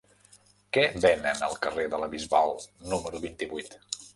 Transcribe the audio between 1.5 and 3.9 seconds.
carrer de la Bisbal número vint-i-vuit?